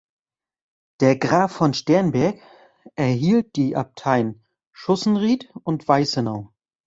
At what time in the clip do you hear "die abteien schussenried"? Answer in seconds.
3.55-5.51